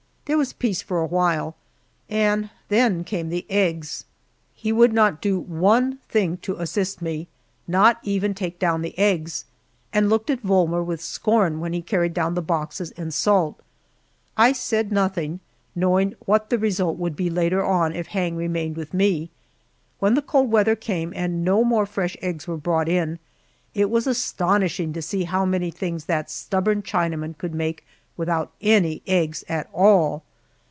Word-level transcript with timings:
There 0.25 0.37
was 0.37 0.53
peace 0.53 0.81
for 0.81 0.99
a 1.01 1.05
while, 1.05 1.57
and 2.09 2.51
then 2.69 3.03
came 3.03 3.27
the 3.27 3.45
eggs. 3.49 4.05
He 4.55 4.71
would 4.71 4.93
not 4.93 5.19
do 5.21 5.37
one 5.37 5.97
thing 6.07 6.37
to 6.37 6.55
assist 6.55 7.01
me, 7.01 7.27
not 7.67 7.99
even 8.03 8.33
take 8.33 8.57
down 8.57 8.81
the 8.81 8.97
eggs, 8.97 9.43
and 9.91 10.09
looked 10.09 10.29
at 10.29 10.39
Volmer 10.39 10.81
with 10.81 11.01
scorn 11.01 11.59
when 11.59 11.73
he 11.73 11.81
carried 11.81 12.13
down 12.13 12.35
the 12.35 12.41
boxes 12.41 12.91
and 12.91 13.13
salt. 13.13 13.59
I 14.37 14.53
said 14.53 14.89
nothing, 14.89 15.41
knowing 15.75 16.15
what 16.25 16.49
the 16.49 16.57
result 16.59 16.97
would 16.97 17.17
be 17.17 17.29
later 17.29 17.61
on 17.65 17.93
if 17.93 18.07
Hang 18.07 18.37
remained 18.37 18.77
with 18.77 18.93
me. 18.93 19.31
When 19.99 20.13
the 20.13 20.21
cold 20.21 20.49
weather 20.49 20.77
came 20.77 21.11
and 21.13 21.43
no 21.43 21.61
more 21.65 21.85
fresh 21.87 22.15
eggs 22.21 22.47
were 22.47 22.55
brought 22.57 22.87
in, 22.87 23.19
it 23.73 23.89
was 23.89 24.07
astonishing 24.07 24.93
to 24.93 25.01
see 25.01 25.25
how 25.25 25.43
many 25.43 25.71
things 25.71 26.05
that 26.05 26.31
stubborn 26.31 26.83
Chinaman 26.83 27.37
could 27.37 27.53
make 27.53 27.85
without 28.17 28.51
any 28.61 29.01
eggs 29.07 29.43
at 29.47 29.67
all. 29.73 30.21